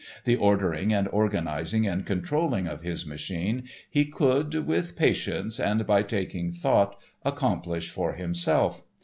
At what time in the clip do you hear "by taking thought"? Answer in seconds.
5.85-6.99